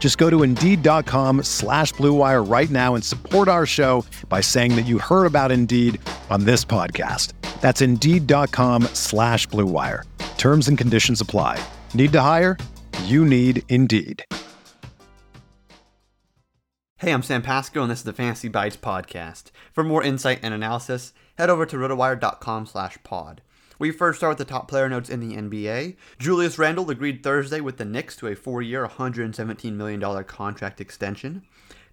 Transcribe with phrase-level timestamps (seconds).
[0.00, 4.86] Just go to Indeed.com slash BlueWire right now and support our show by saying that
[4.86, 6.00] you heard about Indeed
[6.30, 7.34] on this podcast.
[7.60, 10.04] That's Indeed.com slash BlueWire.
[10.38, 11.62] Terms and conditions apply.
[11.92, 12.56] Need to hire?
[13.04, 14.24] You need Indeed.
[16.96, 19.44] Hey, I'm Sam Pasco, and this is the Fantasy Bites podcast.
[19.72, 23.40] For more insight and analysis, head over to rotowire.com slash pod.
[23.80, 25.96] We first start with the top player notes in the NBA.
[26.18, 31.44] Julius Randle agreed Thursday with the Knicks to a four-year, $117 million contract extension.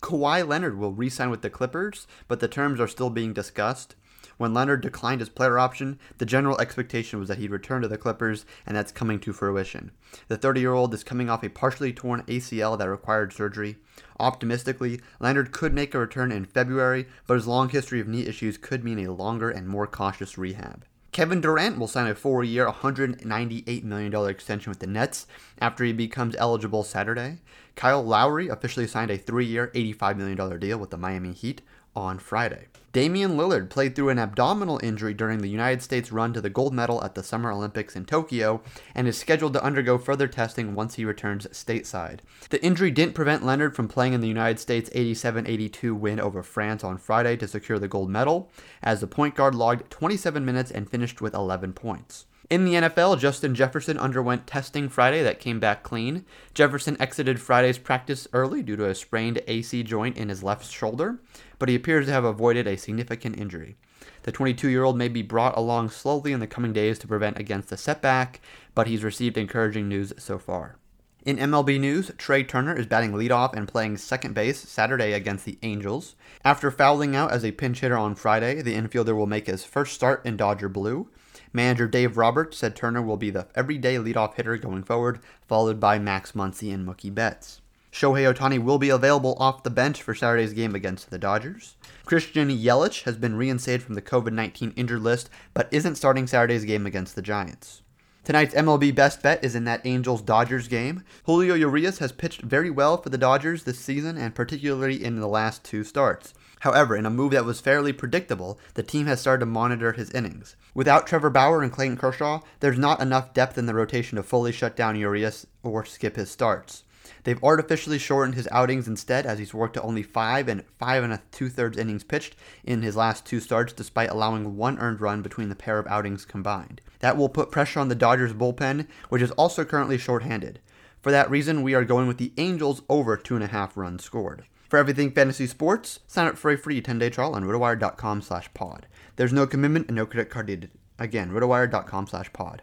[0.00, 3.96] Kawhi Leonard will re-sign with the Clippers, but the terms are still being discussed.
[4.38, 7.98] When Leonard declined his player option, the general expectation was that he'd return to the
[7.98, 9.90] Clippers, and that's coming to fruition.
[10.28, 13.76] The 30 year old is coming off a partially torn ACL that required surgery.
[14.18, 18.56] Optimistically, Leonard could make a return in February, but his long history of knee issues
[18.56, 20.86] could mean a longer and more cautious rehab.
[21.14, 25.28] Kevin Durant will sign a four year, $198 million extension with the Nets
[25.60, 27.38] after he becomes eligible Saturday.
[27.76, 31.62] Kyle Lowry officially signed a three year, $85 million deal with the Miami Heat
[31.96, 32.66] on Friday.
[32.94, 36.72] Damian Lillard played through an abdominal injury during the United States run to the gold
[36.72, 38.62] medal at the Summer Olympics in Tokyo
[38.94, 42.20] and is scheduled to undergo further testing once he returns stateside.
[42.50, 46.44] The injury didn't prevent Leonard from playing in the United States 87 82 win over
[46.44, 48.48] France on Friday to secure the gold medal,
[48.80, 52.26] as the point guard logged 27 minutes and finished with 11 points.
[52.50, 56.26] In the NFL, Justin Jefferson underwent testing Friday that came back clean.
[56.52, 61.20] Jefferson exited Friday's practice early due to a sprained AC joint in his left shoulder,
[61.58, 63.76] but he appears to have avoided a significant injury.
[64.24, 67.38] The 22 year old may be brought along slowly in the coming days to prevent
[67.38, 68.40] against a setback,
[68.74, 70.76] but he's received encouraging news so far.
[71.24, 75.56] In MLB news, Trea Turner is batting leadoff and playing second base Saturday against the
[75.62, 76.16] Angels.
[76.44, 79.94] After fouling out as a pinch hitter on Friday, the infielder will make his first
[79.94, 81.08] start in Dodger Blue.
[81.50, 85.18] Manager Dave Roberts said Turner will be the everyday leadoff hitter going forward,
[85.48, 87.62] followed by Max Muncy and Mookie Betts.
[87.90, 91.76] Shohei Ohtani will be available off the bench for Saturday's game against the Dodgers.
[92.04, 96.66] Christian Yelich has been reinstated from the COVID 19 injured list, but isn't starting Saturday's
[96.66, 97.80] game against the Giants.
[98.24, 101.04] Tonight's MLB best bet is in that Angels Dodgers game.
[101.24, 105.28] Julio Urias has pitched very well for the Dodgers this season and particularly in the
[105.28, 106.32] last two starts.
[106.60, 110.10] However, in a move that was fairly predictable, the team has started to monitor his
[110.12, 110.56] innings.
[110.72, 114.52] Without Trevor Bauer and Clayton Kershaw, there's not enough depth in the rotation to fully
[114.52, 116.84] shut down Urias or skip his starts.
[117.24, 121.12] They've artificially shortened his outings instead, as he's worked to only five and five and
[121.12, 125.20] a two thirds innings pitched in his last two starts, despite allowing one earned run
[125.20, 126.80] between the pair of outings combined.
[127.04, 130.60] That will put pressure on the Dodgers bullpen, which is also currently shorthanded.
[131.02, 134.02] For that reason, we are going with the Angels over two and a half runs
[134.02, 134.46] scored.
[134.70, 138.86] For everything fantasy sports, sign up for a free 10-day trial on rotowire.com slash pod.
[139.16, 140.70] There's no commitment and no credit card needed.
[140.98, 142.62] Again, rotowire.com slash pod.